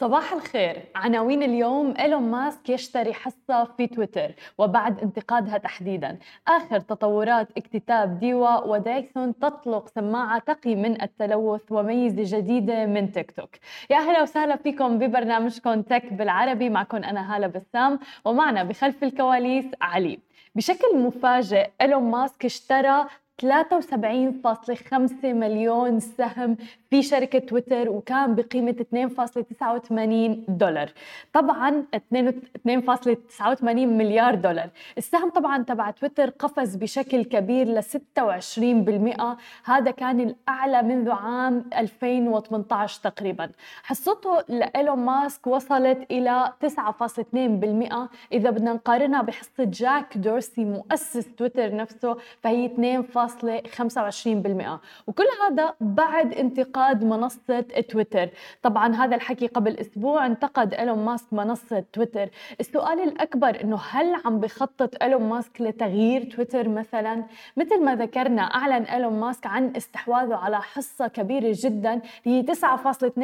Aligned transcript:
صباح 0.00 0.32
الخير. 0.32 0.82
عناوين 0.94 1.42
اليوم 1.42 1.94
إيلون 1.98 2.22
ماسك 2.22 2.68
يشتري 2.68 3.14
حصة 3.14 3.64
في 3.64 3.86
تويتر 3.86 4.34
وبعد 4.58 5.00
انتقادها 5.00 5.58
تحديدا. 5.58 6.18
آخر 6.48 6.80
تطورات 6.80 7.48
اكتتاب 7.56 8.18
ديوا 8.18 8.64
ودايسون 8.64 9.38
تطلق 9.38 9.88
سماعة 9.88 10.38
تقي 10.38 10.74
من 10.74 11.02
التلوث 11.02 11.72
وميزة 11.72 12.38
جديدة 12.38 12.86
من 12.86 13.12
تيك 13.12 13.30
توك. 13.30 13.50
يا 13.90 13.96
أهلا 13.96 14.22
وسهلا 14.22 14.56
فيكم 14.56 14.98
ببرنامجكم 14.98 15.82
تك 15.82 16.12
بالعربي. 16.12 16.70
معكم 16.70 16.96
أنا 16.96 17.36
هالة 17.36 17.46
بسام 17.46 17.98
ومعنا 18.24 18.62
بخلف 18.62 19.04
الكواليس 19.04 19.66
علي. 19.80 20.18
بشكل 20.54 20.98
مفاجئ 20.98 21.70
إيلون 21.80 22.02
ماسك 22.02 22.44
اشترى 22.44 23.06
73.5 23.42 25.32
مليون 25.32 26.00
سهم 26.00 26.56
في 26.90 27.02
شركة 27.02 27.38
تويتر 27.38 27.88
وكان 27.88 28.34
بقيمة 28.34 28.72
2.89 28.72 30.44
دولار. 30.48 30.90
طبعا 31.32 31.84
2.89 31.94 33.62
مليار 33.72 34.34
دولار. 34.34 34.70
السهم 34.98 35.30
طبعا 35.30 35.62
تبع 35.62 35.90
تويتر 35.90 36.30
قفز 36.30 36.76
بشكل 36.76 37.24
كبير 37.24 37.66
ل 37.66 37.82
26% 37.82 39.36
هذا 39.64 39.90
كان 39.90 40.20
الأعلى 40.20 40.82
منذ 40.82 41.10
عام 41.10 41.64
2018 41.78 43.00
تقريبا. 43.02 43.50
حصته 43.82 44.42
لإيلون 44.48 44.98
ماسك 44.98 45.46
وصلت 45.46 46.06
إلى 46.10 46.52
9.2% 46.60 48.08
إذا 48.32 48.50
بدنا 48.50 48.72
نقارنها 48.72 49.22
بحصة 49.22 49.64
جاك 49.64 50.18
دورسي 50.18 50.64
مؤسس 50.64 51.34
تويتر 51.36 51.76
نفسه 51.76 52.16
فهي 52.40 52.68
2.25% 52.68 54.78
وكل 55.06 55.24
هذا 55.48 55.74
بعد 55.80 56.34
انتقال 56.34 56.79
انتقاد 56.80 57.04
منصة 57.04 57.60
تويتر. 57.60 58.28
طبعا 58.62 58.94
هذا 58.94 59.16
الحكي 59.16 59.46
قبل 59.46 59.76
أسبوع 59.76 60.26
انتقد 60.26 60.74
إيلون 60.74 60.98
ماسك 60.98 61.32
منصة 61.32 61.84
تويتر. 61.92 62.28
السؤال 62.60 63.00
الأكبر 63.00 63.60
أنه 63.64 63.78
هل 63.90 64.14
عم 64.24 64.40
بخطط 64.40 65.02
إيلون 65.02 65.22
ماسك 65.22 65.60
لتغيير 65.60 66.24
تويتر 66.24 66.68
مثلا؟ 66.68 67.24
مثل 67.56 67.84
ما 67.84 67.94
ذكرنا 67.94 68.42
أعلن 68.42 68.84
إيلون 68.84 69.20
ماسك 69.20 69.46
عن 69.46 69.72
استحواذه 69.76 70.34
على 70.34 70.60
حصة 70.60 71.08
كبيرة 71.08 71.52
جدا 71.56 72.00
هي 72.24 72.42
9.2% 72.42 73.18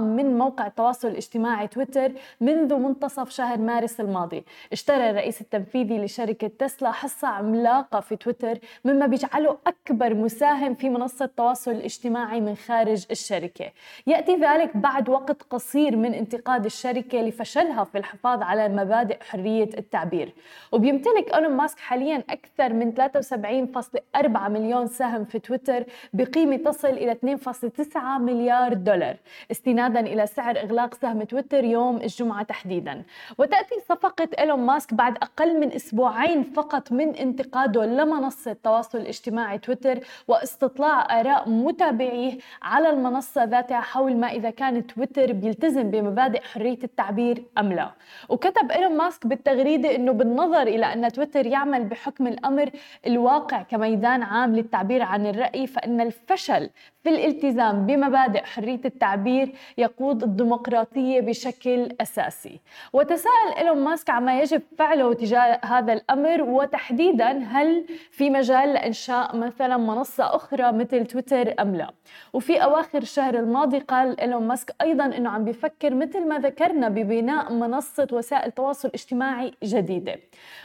من 0.00 0.38
موقع 0.38 0.66
التواصل 0.66 1.08
الاجتماعي 1.08 1.68
تويتر 1.68 2.12
منذ 2.40 2.74
منتصف 2.74 3.30
شهر 3.30 3.58
مارس 3.58 4.00
الماضي. 4.00 4.44
اشترى 4.72 5.10
الرئيس 5.10 5.40
التنفيذي 5.40 5.98
لشركة 5.98 6.50
تسلا 6.58 6.90
حصة 6.90 7.28
عملاقة 7.28 8.00
في 8.00 8.16
تويتر 8.16 8.58
مما 8.84 9.06
بيجعله 9.06 9.58
أكبر 9.66 10.14
مساهم 10.14 10.74
في 10.74 10.88
منصة 10.88 11.24
التواصل 11.24 11.70
الاجتماعي 11.70 12.40
من 12.40 12.54
خارج 12.54 12.85
خارج 12.86 13.06
الشركة. 13.10 13.70
يأتي 14.06 14.36
ذلك 14.36 14.76
بعد 14.76 15.08
وقت 15.08 15.42
قصير 15.42 15.96
من 15.96 16.14
انتقاد 16.14 16.64
الشركة 16.64 17.18
لفشلها 17.18 17.84
في 17.84 17.98
الحفاظ 17.98 18.42
على 18.42 18.68
مبادئ 18.68 19.22
حرية 19.22 19.68
التعبير. 19.78 20.32
وبيمتلك 20.72 21.34
أيلون 21.34 21.52
ماسك 21.52 21.78
حاليا 21.78 22.22
أكثر 22.30 22.72
من 22.72 22.92
73.4 22.92 24.48
مليون 24.48 24.86
سهم 24.86 25.24
في 25.24 25.38
تويتر 25.38 25.84
بقيمة 26.12 26.56
تصل 26.56 26.88
إلى 26.88 27.14
2.9 27.14 28.18
مليار 28.18 28.74
دولار 28.74 29.16
استنادا 29.50 30.00
إلى 30.00 30.26
سعر 30.26 30.56
إغلاق 30.58 30.94
سهم 30.94 31.22
تويتر 31.22 31.64
يوم 31.64 31.96
الجمعة 31.96 32.42
تحديدا. 32.42 33.02
وتأتي 33.38 33.74
صفقة 33.88 34.28
إيلون 34.38 34.60
ماسك 34.60 34.94
بعد 34.94 35.16
أقل 35.16 35.60
من 35.60 35.72
أسبوعين 35.72 36.42
فقط 36.42 36.92
من 36.92 37.14
انتقاده 37.14 37.84
لمنصة 37.86 38.50
التواصل 38.50 38.98
الاجتماعي 38.98 39.58
تويتر 39.58 39.98
واستطلاع 40.28 41.20
آراء 41.20 41.48
متابعيه 41.48 42.38
المنصة 42.84 43.44
ذاتها 43.44 43.80
حول 43.80 44.16
ما 44.16 44.26
إذا 44.26 44.50
كان 44.50 44.86
تويتر 44.86 45.32
بيلتزم 45.32 45.90
بمبادئ 45.90 46.42
حرية 46.42 46.78
التعبير 46.84 47.42
أم 47.58 47.72
لا. 47.72 47.90
وكتب 48.28 48.70
إيلون 48.70 48.96
ماسك 48.96 49.26
بالتغريدة 49.26 49.94
أنه 49.94 50.12
بالنظر 50.12 50.62
إلى 50.62 50.92
أن 50.92 51.12
تويتر 51.12 51.46
يعمل 51.46 51.84
بحكم 51.84 52.26
الأمر 52.26 52.70
الواقع 53.06 53.62
كميدان 53.62 54.22
عام 54.22 54.56
للتعبير 54.56 55.02
عن 55.02 55.26
الرأي 55.26 55.66
فإن 55.66 56.00
الفشل 56.00 56.70
في 57.02 57.08
الالتزام 57.08 57.86
بمبادئ 57.86 58.44
حرية 58.44 58.80
التعبير 58.84 59.52
يقود 59.78 60.22
الديمقراطية 60.22 61.20
بشكل 61.20 61.88
أساسي. 62.00 62.60
وتساءل 62.92 63.52
إيلون 63.58 63.84
ماسك 63.84 64.10
عما 64.10 64.40
يجب 64.40 64.62
فعله 64.78 65.14
تجاه 65.14 65.60
هذا 65.64 65.92
الأمر 65.92 66.42
وتحديدا 66.42 67.38
هل 67.38 67.84
في 68.10 68.30
مجال 68.30 68.72
لإنشاء 68.74 69.36
مثلا 69.36 69.76
منصة 69.76 70.36
أخرى 70.36 70.72
مثل 70.72 71.06
تويتر 71.06 71.54
أم 71.60 71.76
لا. 71.76 71.90
وفي 72.32 72.62
أواخر 72.66 72.98
الشهر 72.98 73.34
الماضي 73.38 73.78
قال 73.78 74.20
إيلون 74.20 74.42
ماسك 74.42 74.74
أيضا 74.82 75.04
أنه 75.04 75.30
عم 75.30 75.44
بيفكر 75.44 75.94
مثل 75.94 76.28
ما 76.28 76.38
ذكرنا 76.38 76.88
ببناء 76.88 77.52
منصة 77.52 78.08
وسائل 78.12 78.52
تواصل 78.52 78.90
اجتماعي 78.94 79.52
جديدة. 79.64 80.16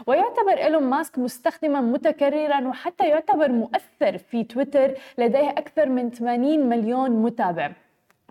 ويعتبر 0.07 0.57
إيلون 0.57 0.83
ماسك 0.83 1.19
مستخدما 1.19 1.81
متكررا 1.81 2.67
وحتى 2.67 3.07
يعتبر 3.07 3.51
مؤثر 3.51 4.17
في 4.17 4.43
تويتر 4.43 4.93
لديه 5.17 5.49
أكثر 5.49 5.89
من 5.89 6.09
80 6.09 6.69
مليون 6.69 7.11
متابع. 7.11 7.71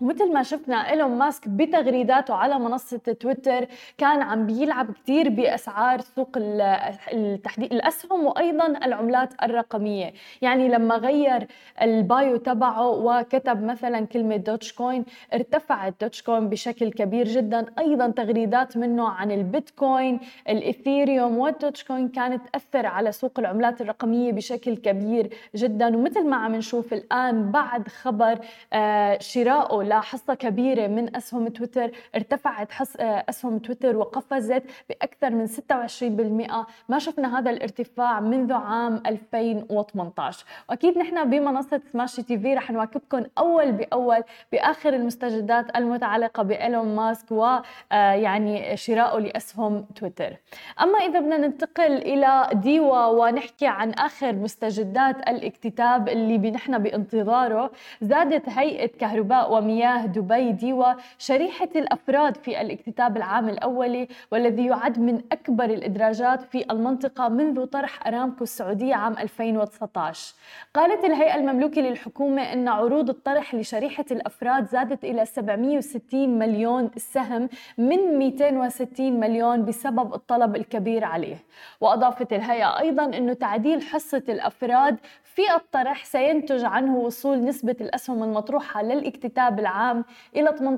مثل 0.01 0.33
ما 0.33 0.43
شفنا 0.43 0.89
إيلون 0.89 1.11
ماسك 1.11 1.47
بتغريداته 1.47 2.33
على 2.33 2.59
منصة 2.59 2.97
تويتر 2.97 3.65
كان 3.97 4.21
عم 4.21 4.45
بيلعب 4.45 4.91
كثير 4.91 5.29
بأسعار 5.29 6.01
سوق 6.01 6.29
التحديد 6.37 7.73
الأسهم 7.73 8.25
وأيضا 8.25 8.67
العملات 8.67 9.33
الرقمية. 9.43 10.13
يعني 10.41 10.67
لما 10.69 10.95
غير 10.95 11.47
ال 11.81 11.95
bio 11.95 12.37
تبعه 12.37 12.89
وكتب 12.89 13.63
مثلا 13.63 14.05
كلمة 14.05 14.35
Dogecoin 14.35 15.05
ارتفعت 15.33 15.93
Dogecoin 16.01 16.49
بشكل 16.49 16.91
كبير 16.91 17.27
جدا. 17.27 17.65
أيضا 17.79 18.07
تغريدات 18.07 18.77
منه 18.77 19.09
عن 19.09 19.31
البيتكوين 19.31 20.19
الإثيريوم 20.49 21.37
وال 21.37 21.83
Dogecoin 21.83 22.07
كانت 22.09 22.41
تأثر 22.49 22.85
على 22.85 23.11
سوق 23.11 23.39
العملات 23.39 23.81
الرقمية 23.81 24.31
بشكل 24.31 24.77
كبير 24.77 25.29
جدا. 25.55 25.97
ومثل 25.97 26.25
ما 26.25 26.35
عم 26.35 26.55
نشوف 26.55 26.93
الآن 26.93 27.51
بعد 27.51 27.87
خبر 27.87 28.39
آه، 28.73 29.17
شرائه 29.19 29.81
حصة 29.99 30.33
كبيرة 30.33 30.87
من 30.87 31.15
أسهم 31.15 31.47
تويتر 31.47 31.91
ارتفعت 32.15 32.71
حص... 32.71 32.95
آه، 32.99 33.25
أسهم 33.29 33.59
تويتر 33.59 33.97
وقفزت 33.97 34.63
بأكثر 34.89 35.29
من 35.29 35.47
26% 35.47 36.65
ما 36.89 36.99
شفنا 36.99 37.39
هذا 37.39 37.51
الارتفاع 37.51 38.19
منذ 38.19 38.53
عام 38.53 39.03
2018 39.05 40.45
وأكيد 40.69 40.97
نحن 40.97 41.29
بمنصة 41.29 41.81
سماشي 41.91 42.23
تي 42.23 42.39
في 42.39 42.53
رح 42.53 42.71
نواكبكم 42.71 43.23
أول 43.37 43.71
بأول 43.71 44.23
بآخر 44.51 44.93
المستجدات 44.93 45.77
المتعلقة 45.77 46.43
بإيلون 46.43 46.95
ماسك 46.95 47.31
ويعني 47.31 48.71
آه، 48.71 48.75
شرائه 48.75 49.19
لأسهم 49.19 49.85
تويتر. 49.95 50.33
أما 50.81 50.97
إذا 50.97 51.19
بدنا 51.19 51.37
ننتقل 51.37 51.91
إلى 51.91 52.49
ديوا 52.53 53.05
ونحكي 53.05 53.67
عن 53.67 53.91
آخر 53.91 54.33
مستجدات 54.33 55.15
الاكتتاب 55.29 56.09
اللي 56.09 56.51
نحن 56.51 56.77
بانتظاره 56.77 57.71
زادت 58.01 58.49
هيئة 58.49 58.87
كهرباء 58.87 59.53
ومياه 59.53 59.80
مياه 59.81 60.05
دبي 60.05 60.51
ديوا 60.51 60.93
شريحة 61.17 61.69
الأفراد 61.75 62.37
في 62.37 62.61
الاكتتاب 62.61 63.17
العام 63.17 63.49
الأولي 63.49 64.07
والذي 64.31 64.65
يعد 64.65 64.99
من 64.99 65.21
أكبر 65.31 65.65
الإدراجات 65.65 66.41
في 66.41 66.71
المنطقة 66.71 67.29
منذ 67.29 67.65
طرح 67.65 68.07
أرامكو 68.07 68.43
السعودية 68.43 68.95
عام 68.95 69.13
2019 69.13 70.33
قالت 70.73 71.05
الهيئة 71.05 71.35
المملوكة 71.35 71.81
للحكومة 71.81 72.41
أن 72.53 72.67
عروض 72.67 73.09
الطرح 73.09 73.55
لشريحة 73.55 74.05
الأفراد 74.11 74.67
زادت 74.67 75.03
إلى 75.03 75.25
760 75.25 76.39
مليون 76.39 76.91
سهم 76.97 77.49
من 77.77 78.19
260 78.19 79.19
مليون 79.19 79.65
بسبب 79.65 80.13
الطلب 80.13 80.55
الكبير 80.55 81.03
عليه. 81.03 81.37
وأضافت 81.81 82.33
الهيئة 82.33 82.79
أيضا 82.79 83.05
أنه 83.05 83.33
تعديل 83.33 83.81
حصة 83.81 84.23
الأفراد 84.29 84.97
في 85.41 85.55
الطرح 85.55 86.05
سينتج 86.05 86.63
عنه 86.63 86.97
وصول 86.97 87.45
نسبة 87.45 87.75
الأسهم 87.81 88.23
المطروحة 88.23 88.83
للاكتتاب 88.83 89.59
العام 89.59 90.05
إلى 90.35 90.77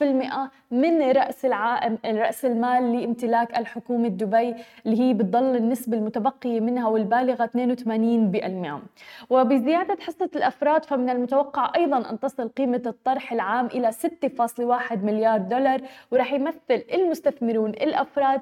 18% 0.00 0.04
من 0.70 1.02
رأس 1.02 1.44
العام 1.44 1.98
رأس 2.04 2.44
المال 2.44 2.92
لامتلاك 2.92 3.58
الحكومة 3.58 4.08
دبي 4.08 4.54
اللي 4.86 5.00
هي 5.00 5.14
بتضل 5.14 5.56
النسبة 5.56 5.96
المتبقية 5.96 6.60
منها 6.60 6.88
والبالغة 6.88 7.50
82% 9.26 9.30
وبزيادة 9.30 9.96
حصة 10.00 10.30
الأفراد 10.36 10.84
فمن 10.84 11.10
المتوقع 11.10 11.72
أيضا 11.76 12.10
أن 12.10 12.20
تصل 12.20 12.48
قيمة 12.48 12.82
الطرح 12.86 13.32
العام 13.32 13.66
إلى 13.66 13.92
6.1 13.92 14.92
مليار 14.92 15.38
دولار 15.38 15.80
ورح 16.10 16.32
يمثل 16.32 16.84
المستثمرون 16.94 17.70
الأفراد 17.70 18.40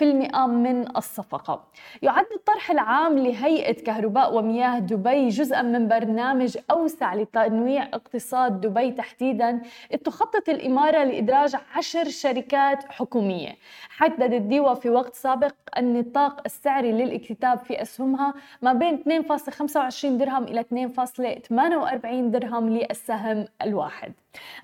9.2% 0.00 0.02
من 0.46 0.96
الصفقة. 0.96 1.64
يعد 2.02 2.26
الطرح 2.36 2.70
العام 2.70 3.18
لهيئة 3.18 3.84
كهرباء 3.84 4.05
ومياه 4.14 4.78
دبي 4.78 5.28
جزءا 5.28 5.62
من 5.62 5.88
برنامج 5.88 6.58
أوسع 6.70 7.14
لتنويع 7.14 7.88
اقتصاد 7.94 8.60
دبي 8.60 8.90
تحديدا. 8.90 9.62
تخطط 10.04 10.48
الإمارة 10.48 11.04
لإدراج 11.04 11.56
عشر 11.74 12.08
شركات 12.08 12.92
حكومية. 12.92 13.56
حددت 13.88 14.42
ديوا 14.42 14.74
في 14.74 14.90
وقت 14.90 15.14
سابق 15.14 15.54
النطاق 15.78 16.40
السعري 16.46 16.92
للاكتتاب 16.92 17.58
في 17.58 17.82
أسهمها 17.82 18.34
ما 18.62 18.72
بين 18.72 19.24
2.25 19.24 20.06
درهم 20.06 20.44
إلى 20.44 20.64
2.48 20.64 22.30
درهم 22.30 22.68
للسهم 22.68 23.44
الواحد. 23.62 24.12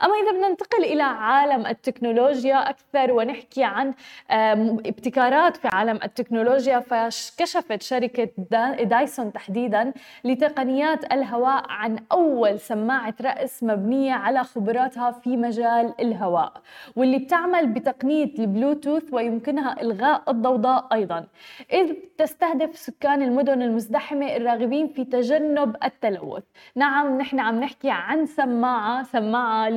أما 0.02 0.14
إذا 0.22 0.32
بدنا 0.32 0.48
ننتقل 0.48 0.84
إلى 0.84 1.02
عالم 1.02 1.66
التكنولوجيا 1.66 2.70
أكثر 2.70 3.12
ونحكي 3.12 3.64
عن 3.64 3.94
ابتكارات 4.86 5.56
في 5.56 5.68
عالم 5.68 5.98
التكنولوجيا 6.04 6.80
فكشفت 6.80 7.82
شركة 7.82 8.28
دايسون 8.82 9.21
تحديدا 9.30 9.92
لتقنيات 10.24 11.12
الهواء 11.12 11.64
عن 11.68 11.98
أول 12.12 12.60
سماعة 12.60 13.14
رأس 13.20 13.62
مبنية 13.62 14.12
على 14.12 14.44
خبراتها 14.44 15.10
في 15.10 15.36
مجال 15.36 15.94
الهواء 16.00 16.52
واللي 16.96 17.18
بتعمل 17.18 17.66
بتقنية 17.66 18.34
البلوتوث 18.38 19.02
ويمكنها 19.12 19.82
إلغاء 19.82 20.22
الضوضاء 20.28 20.88
أيضا. 20.92 21.26
إذ 21.72 21.92
تستهدف 22.18 22.76
سكان 22.76 23.22
المدن 23.22 23.62
المزدحمة 23.62 24.36
الراغبين 24.36 24.88
في 24.88 25.04
تجنب 25.04 25.76
التلوث. 25.84 26.42
نعم 26.76 27.18
نحن 27.18 27.40
عم 27.40 27.60
نحكي 27.60 27.90
عن 27.90 28.26
سماعة 28.26 29.02
سماعة 29.02 29.68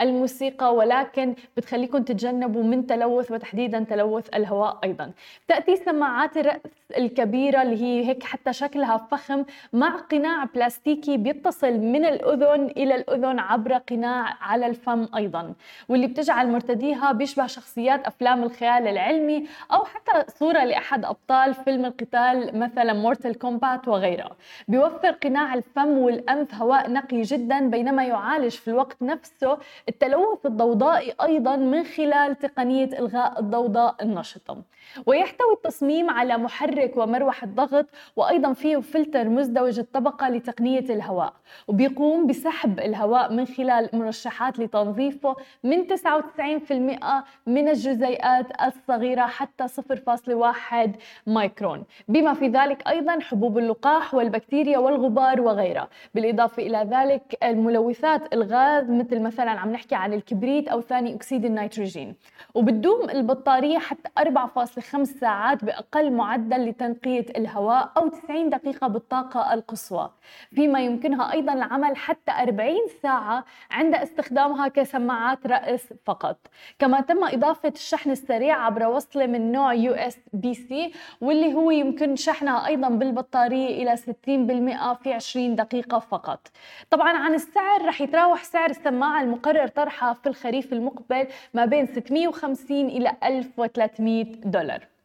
للموسيقى 0.00 0.74
ولكن 0.74 1.34
بتخليكم 1.56 2.02
تتجنبوا 2.02 2.62
من 2.62 2.86
تلوث 2.86 3.30
وتحديدا 3.30 3.84
تلوث 3.90 4.28
الهواء 4.34 4.78
أيضا. 4.84 5.10
تاتي 5.48 5.76
سماعات 5.76 6.36
الرأس 6.36 6.60
الكبيرة 6.96 7.62
اللي 7.62 7.82
هي 7.82 8.08
هيك 8.08 8.22
حتى 8.22 8.52
شكلها 8.52 8.85
فخم 9.10 9.44
مع 9.72 9.96
قناع 9.96 10.44
بلاستيكي 10.44 11.16
بيتصل 11.16 11.72
من 11.72 12.04
الأذن 12.04 12.64
إلى 12.76 12.94
الأذن 12.94 13.38
عبر 13.38 13.72
قناع 13.72 14.34
على 14.40 14.66
الفم 14.66 15.08
أيضا. 15.16 15.54
واللي 15.88 16.06
بتجعل 16.06 16.48
مرتديها 16.52 17.12
بيشبه 17.12 17.46
شخصيات 17.46 18.06
أفلام 18.06 18.42
الخيال 18.42 18.88
العلمي 18.88 19.46
أو 19.72 19.84
حتى 19.84 20.32
صورة 20.38 20.64
لأحد 20.64 21.04
أبطال 21.04 21.54
فيلم 21.54 21.84
القتال 21.84 22.58
مثلا 22.58 22.92
مورتال 22.92 23.38
كومبات 23.38 23.88
وغيرها 23.88 24.36
بيوفر 24.68 25.10
قناع 25.10 25.54
الفم 25.54 25.98
والأنف 25.98 26.54
هواء 26.54 26.90
نقي 26.92 27.22
جدا 27.22 27.70
بينما 27.70 28.04
يعالج 28.04 28.52
في 28.52 28.68
الوقت 28.68 28.96
نفسه 29.02 29.16
نفسه 29.16 29.58
التلوث 29.88 30.46
الضوضائي 30.46 31.14
أيضا 31.22 31.56
من 31.56 31.84
خلال 31.84 32.38
تقنية 32.38 32.98
إلغاء 32.98 33.40
الضوضاء 33.40 33.96
النشطة. 34.02 34.62
ويحتوي 35.06 35.52
التصميم 35.52 36.10
على 36.10 36.38
محرك 36.38 36.96
ومروحة 36.96 37.46
ضغط 37.46 37.86
وأيضا 38.16 38.52
فيه 38.52 38.75
فلتر 38.80 39.28
مزدوج 39.28 39.78
الطبقة 39.78 40.28
لتقنية 40.28 40.80
الهواء 40.80 41.32
وبيقوم 41.68 42.26
بسحب 42.26 42.80
الهواء 42.80 43.32
من 43.32 43.46
خلال 43.46 43.88
مرشحات 43.92 44.58
لتنظيفه 44.58 45.36
من 45.64 45.86
99% 45.86 47.24
من 47.46 47.68
الجزيئات 47.68 48.46
الصغيرة 48.66 49.26
حتى 49.26 49.68
0.1 49.68 50.90
مايكرون. 51.26 51.84
بما 52.08 52.34
في 52.34 52.48
ذلك 52.48 52.88
أيضا 52.88 53.20
حبوب 53.20 53.58
اللقاح 53.58 54.14
والبكتيريا 54.14 54.78
والغبار 54.78 55.40
وغيرها. 55.40 55.88
بالإضافة 56.14 56.62
إلى 56.62 56.88
ذلك 56.90 57.38
الملوثات 57.44 58.34
الغاز 58.34 58.90
مثل 58.90 59.20
مثلا 59.20 59.50
عم 59.50 59.72
نحكي 59.72 59.94
عن 59.94 60.12
الكبريت 60.12 60.68
أو 60.68 60.80
ثاني 60.80 61.14
أكسيد 61.14 61.44
النيتروجين. 61.44 62.14
وبتدوم 62.54 63.10
البطارية 63.10 63.78
حتى 63.78 64.08
4.5 64.18 65.04
ساعات 65.04 65.64
بأقل 65.64 66.12
معدل 66.12 66.68
لتنقية 66.68 67.26
الهواء 67.36 67.92
أو 67.96 68.08
90 68.08 68.50
دقيقة 68.50 68.65
بالطاقة 68.66 69.54
القصوى. 69.54 70.10
فيما 70.54 70.80
يمكنها 70.80 71.32
أيضا 71.32 71.52
العمل 71.52 71.96
حتى 71.96 72.32
40 72.32 72.76
ساعة 73.02 73.44
عند 73.70 73.94
استخدامها 73.94 74.68
كسماعات 74.68 75.46
رأس 75.46 75.94
فقط. 76.04 76.36
كما 76.78 77.00
تم 77.00 77.24
إضافة 77.24 77.68
الشحن 77.68 78.10
السريع 78.10 78.64
عبر 78.66 78.86
وصلة 78.86 79.26
من 79.26 79.52
نوع 79.52 79.74
USB-C 79.74 80.92
واللي 81.20 81.54
هو 81.54 81.70
يمكن 81.70 82.16
شحنها 82.16 82.66
أيضا 82.66 82.88
بالبطارية 82.88 83.82
إلى 83.82 83.96
60% 83.96 84.94
في 85.02 85.12
20 85.12 85.56
دقيقة 85.56 85.98
فقط. 85.98 86.48
طبعا 86.90 87.16
عن 87.16 87.34
السعر 87.34 87.86
رح 87.86 88.00
يتراوح 88.00 88.44
سعر 88.44 88.70
السماعة 88.70 89.22
المقرر 89.22 89.66
طرحها 89.66 90.12
في 90.12 90.28
الخريف 90.28 90.72
المقبل 90.72 91.26
ما 91.54 91.64
بين 91.64 91.86
650 91.86 92.86
إلى 92.86 93.16
1300 93.24 94.24
دولار. 94.44 94.95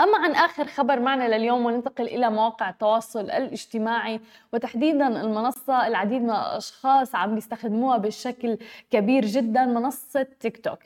أما 0.00 0.18
عن 0.18 0.32
آخر 0.32 0.66
خبر 0.66 1.00
معنا 1.00 1.36
لليوم 1.36 1.66
وننتقل 1.66 2.04
إلى 2.04 2.30
مواقع 2.30 2.70
التواصل 2.70 3.20
الاجتماعي 3.20 4.20
وتحديدا 4.52 5.06
المنصة 5.22 5.86
العديد 5.86 6.22
من 6.22 6.30
الأشخاص 6.30 7.14
عم 7.14 7.34
بيستخدموها 7.34 7.96
بشكل 7.96 8.58
كبير 8.90 9.24
جدا 9.26 9.64
منصة 9.64 10.26
تيك 10.40 10.64
توك. 10.64 10.78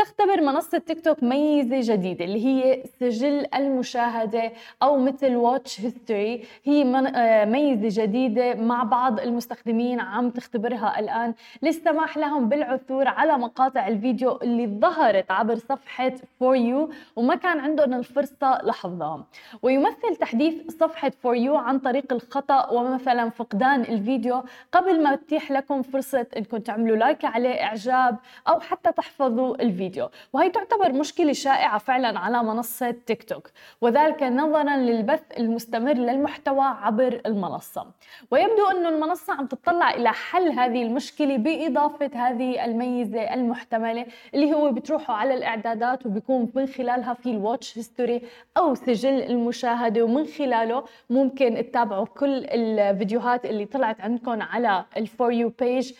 تختبر 0.00 0.40
منصة 0.40 0.78
تيك 0.78 1.04
توك 1.04 1.22
ميزة 1.22 1.94
جديدة 1.94 2.24
اللي 2.24 2.46
هي 2.46 2.82
سجل 3.00 3.46
المشاهدة 3.54 4.52
أو 4.82 4.98
مثل 4.98 5.36
watch 5.36 5.80
history 5.80 6.44
هي 6.64 6.82
آه، 7.16 7.44
ميزة 7.44 8.02
جديدة 8.02 8.54
مع 8.54 8.82
بعض 8.82 9.20
المستخدمين 9.20 10.00
عم 10.00 10.30
تختبرها 10.30 10.98
الآن. 10.98 11.34
للسماح 11.62 12.18
لهم 12.18 12.48
بالعثور 12.48 13.08
على 13.08 13.38
مقاطع 13.38 13.88
الفيديو 13.88 14.38
اللي 14.42 14.66
ظهرت 14.66 15.30
عبر 15.30 15.54
صفحة 15.54 16.12
For 16.40 16.56
You 16.56 16.90
وما 17.16 17.34
كان 17.34 17.58
عندهم 17.60 17.94
الفرصة 17.94 18.58
لحفظها 18.62 19.24
ويمثل 19.62 20.16
تحديث 20.20 20.54
صفحة 20.80 21.12
For 21.22 21.36
You 21.36 21.56
عن 21.56 21.78
طريق 21.78 22.12
الخطأ 22.12 22.70
ومثلا 22.70 23.30
فقدان 23.30 23.80
الفيديو. 23.80 24.42
قبل 24.72 25.02
ما 25.02 25.16
تتيح 25.16 25.50
لكم 25.50 25.82
فرصة 25.82 26.26
إنكم 26.36 26.58
تعملوا 26.58 26.96
like 26.96 27.24
عليه 27.24 27.62
إعجاب 27.62 28.16
أو 28.48 28.60
حتى 28.60 28.92
تحفظوا 28.92 29.54
الفيديو. 29.62 29.89
الفيديو 29.90 30.08
وهي 30.32 30.50
تعتبر 30.50 30.92
مشكلة 30.92 31.32
شائعة 31.32 31.78
فعلا 31.78 32.18
على 32.18 32.42
منصة 32.42 32.90
تيك 32.90 33.22
توك 33.22 33.50
وذلك 33.80 34.22
نظرا 34.22 34.76
للبث 34.76 35.22
المستمر 35.38 35.92
للمحتوى 35.92 36.64
عبر 36.64 37.20
المنصة. 37.26 37.86
ويبدو 38.30 38.66
أن 38.66 38.86
المنصة 38.86 39.32
عم 39.32 39.46
تطلع 39.46 39.90
إلى 39.90 40.12
حل 40.12 40.48
هذه 40.52 40.82
المشكلة 40.82 41.36
بإضافة 41.36 42.10
هذه 42.14 42.64
الميزة 42.64 43.34
المحتملة 43.34 44.06
اللي 44.34 44.52
هو 44.54 44.72
بتروحوا 44.72 45.14
على 45.14 45.34
الإعدادات 45.34 46.06
وبيكون 46.06 46.52
من 46.54 46.66
خلالها 46.66 47.14
في 47.14 47.30
ال 47.30 47.38
watch 47.38 47.78
history 47.78 48.22
أو 48.56 48.74
سجل 48.74 49.22
المشاهدة 49.22 50.02
ومن 50.02 50.26
خلاله 50.26 50.84
ممكن 51.10 51.54
تتابعوا 51.70 52.04
كل 52.06 52.44
الفيديوهات 52.44 53.44
اللي 53.46 53.64
طلعت 53.64 54.00
عندكم 54.00 54.42
على 54.42 54.84
ال 54.96 55.05
For 55.05 55.32
You 55.32 55.48
page 55.60 55.92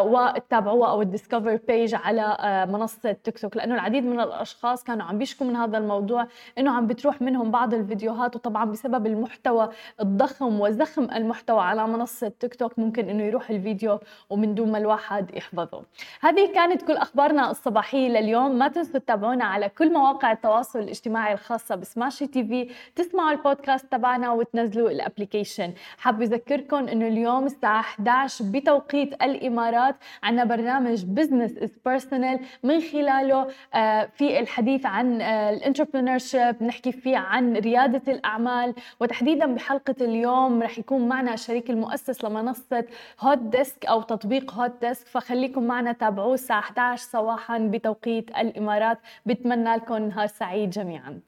وتتابعوها 0.00 0.90
أو 0.90 1.02
ال 1.02 1.08
Discover 1.08 1.56
page 1.68 1.94
على 1.94 2.36
آه 2.40 2.64
منصة 2.64 3.16
تيك 3.24 3.38
توك 3.38 3.56
لأنه 3.56 3.74
العديد 3.74 4.04
من 4.04 4.20
الأشخاص 4.20 4.84
كانوا 4.84 5.06
عم 5.06 5.18
بيشكوا 5.18 5.46
من 5.46 5.56
هذا 5.56 5.78
الموضوع 5.78 6.26
إنه 6.58 6.70
عم 6.70 6.86
بتروح 6.86 7.22
منهم 7.22 7.50
بعض 7.50 7.74
الفيديوهات 7.74 8.36
وطبعا 8.36 8.64
بسبب 8.64 9.06
المحتوى 9.06 9.68
الضخم 10.00 10.60
وزخم 10.60 11.04
المحتوى 11.04 11.60
على 11.60 11.86
منصة 11.86 12.32
تيك 12.40 12.54
توك 12.54 12.78
ممكن 12.78 13.08
إنه 13.08 13.22
يروح 13.22 13.50
الفيديو 13.50 14.00
ومن 14.30 14.54
دون 14.54 14.72
ما 14.72 14.78
الواحد 14.78 15.34
يحفظه. 15.34 15.82
هذه 16.20 16.52
كانت 16.54 16.82
كل 16.82 16.96
أخبارنا 16.96 17.50
الصباحية 17.50 18.08
لليوم. 18.08 18.58
ما 18.58 18.68
تنسوا 18.68 19.00
تتابعونا 19.00 19.44
على 19.44 19.68
كل 19.68 19.92
مواقع 19.92 20.32
التواصل 20.32 20.78
الاجتماعي 20.78 21.32
الخاصة 21.32 21.74
بسماشي 21.74 22.26
تي 22.26 22.44
في 22.44 22.70
تسمعوا 22.96 23.30
البودكاست 23.30 23.86
تبعنا 23.92 24.30
وتنزلوا 24.32 24.90
ال 24.90 24.97
application 24.97 25.72
حاب 25.98 26.22
أذكركم 26.22 26.88
إنه 26.88 27.08
اليوم 27.08 27.46
الساعة 27.46 27.80
11 27.80 28.44
بتوقيت 28.44 29.22
الإمارات 29.22 29.96
عندنا 30.22 30.44
برنامج 30.44 31.04
Business 31.04 31.58
is 31.58 31.70
Personal 31.84 32.40
من 32.62 32.80
خلال 32.80 32.99
خلاله 33.00 33.46
آه، 33.74 34.04
في 34.04 34.40
الحديث 34.40 34.86
عن 34.86 35.20
آه، 35.20 35.50
ال 35.50 35.55
entrepreneur 35.55 36.18
نحكي 36.60 36.92
فيه 36.92 37.16
عن 37.16 37.56
ريادة 37.56 38.12
الأعمال. 38.12 38.74
وتحديدا 39.00 39.54
بحلقة 39.54 39.94
اليوم 40.00 40.62
رح 40.62 40.78
يكون 40.78 41.08
معنا 41.08 41.34
الشريك 41.34 41.70
المؤسس 41.70 42.24
لمنصة 42.24 42.84
هوت 43.20 43.38
ديسك 43.38 43.86
أو 43.86 44.02
تطبيق 44.02 44.52
هوت 44.54 44.72
ديسك 44.80 45.06
فخليكم 45.06 45.62
معنا 45.62 45.92
تابعوه 45.92 46.34
الساعة 46.34 46.58
11 46.60 47.02
صباحا 47.02 47.58
بتوقيت 47.58 48.30
الإمارات. 48.30 48.98
بتمنى 49.26 49.76
لكم 49.76 49.96
نهار 50.08 50.26
سعيد 50.26 50.70
جميعا. 50.70 51.20